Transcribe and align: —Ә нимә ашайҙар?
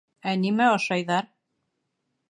—Ә 0.29 0.31
нимә 0.45 0.69
ашайҙар? 0.79 1.31